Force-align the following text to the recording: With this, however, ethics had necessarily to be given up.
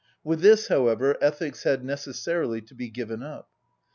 With 0.23 0.39
this, 0.41 0.67
however, 0.67 1.15
ethics 1.21 1.61
had 1.61 1.85
necessarily 1.85 2.59
to 2.61 2.73
be 2.73 2.89
given 2.89 3.21
up. 3.21 3.51